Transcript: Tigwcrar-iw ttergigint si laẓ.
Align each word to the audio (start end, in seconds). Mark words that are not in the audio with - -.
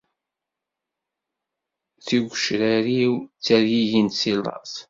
Tigwcrar-iw 2.05 3.13
ttergigint 3.23 4.13
si 4.19 4.33
laẓ. 4.45 4.73